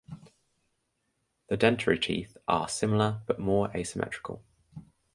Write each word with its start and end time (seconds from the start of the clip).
The 1.49 1.57
dentary 1.59 2.01
teeth 2.01 2.35
are 2.47 2.67
similar 2.67 3.21
but 3.27 3.37
more 3.39 3.69
asymmetrical. 3.77 4.43